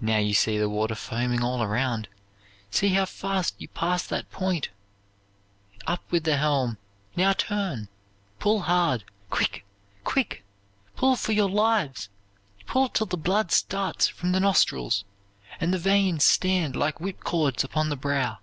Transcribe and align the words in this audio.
"Now 0.00 0.16
you 0.16 0.32
see 0.32 0.56
the 0.56 0.70
water 0.70 0.94
foaming 0.94 1.42
all 1.42 1.62
around. 1.62 2.08
See 2.70 2.88
how 2.94 3.04
fast 3.04 3.54
you 3.58 3.68
pass 3.68 4.02
that 4.06 4.30
point! 4.30 4.70
Up 5.86 6.02
with 6.10 6.24
the 6.24 6.38
helm! 6.38 6.78
Now 7.16 7.34
turn! 7.34 7.90
Pull 8.38 8.60
hard! 8.60 9.04
Quick, 9.28 9.66
quick! 10.04 10.42
Pull 10.96 11.16
for 11.16 11.32
your 11.32 11.50
lives! 11.50 12.08
Pull 12.64 12.88
till 12.88 13.04
the 13.08 13.18
blood 13.18 13.52
starts 13.52 14.08
from 14.08 14.32
the 14.32 14.40
nostrils, 14.40 15.04
and 15.60 15.70
the 15.74 15.78
veins 15.78 16.24
stand 16.24 16.74
like 16.74 16.98
whip 16.98 17.20
cords 17.22 17.62
upon 17.62 17.90
the 17.90 17.96
brow! 17.96 18.38